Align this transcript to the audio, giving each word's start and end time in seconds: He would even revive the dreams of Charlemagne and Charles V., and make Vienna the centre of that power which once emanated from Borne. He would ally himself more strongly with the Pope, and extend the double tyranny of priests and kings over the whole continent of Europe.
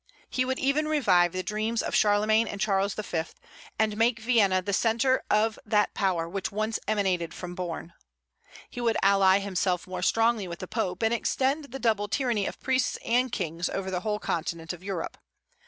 He 0.31 0.45
would 0.45 0.57
even 0.57 0.87
revive 0.87 1.31
the 1.31 1.43
dreams 1.43 1.83
of 1.83 1.93
Charlemagne 1.93 2.47
and 2.47 2.59
Charles 2.59 2.95
V., 2.95 3.21
and 3.77 3.95
make 3.97 4.17
Vienna 4.19 4.59
the 4.59 4.73
centre 4.73 5.21
of 5.29 5.59
that 5.63 5.93
power 5.93 6.27
which 6.27 6.51
once 6.51 6.79
emanated 6.87 7.35
from 7.35 7.53
Borne. 7.53 7.93
He 8.67 8.81
would 8.81 8.97
ally 9.03 9.37
himself 9.37 9.85
more 9.85 10.01
strongly 10.01 10.47
with 10.47 10.57
the 10.57 10.67
Pope, 10.67 11.03
and 11.03 11.13
extend 11.13 11.65
the 11.65 11.77
double 11.77 12.07
tyranny 12.07 12.47
of 12.47 12.59
priests 12.59 12.97
and 13.05 13.31
kings 13.31 13.69
over 13.69 13.91
the 13.91 13.99
whole 14.01 14.17
continent 14.17 14.73
of 14.73 14.83
Europe. 14.83 15.19